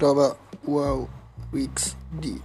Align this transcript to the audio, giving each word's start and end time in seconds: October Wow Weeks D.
October 0.00 0.34
Wow 0.64 1.10
Weeks 1.52 1.94
D. 2.20 2.40